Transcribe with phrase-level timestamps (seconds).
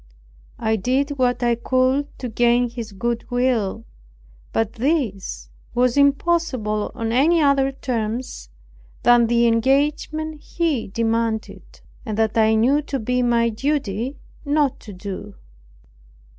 [0.57, 3.85] I did what I could to gain his goodwill,
[4.51, 8.49] but this was impossible on any other terms
[9.03, 14.93] than the engagement he demanded, and that I knew to be my duty not to
[14.93, 15.35] do.